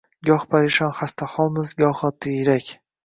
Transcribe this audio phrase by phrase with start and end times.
[0.27, 2.73] Goh parishon xastaholmiz, goho tiyrak.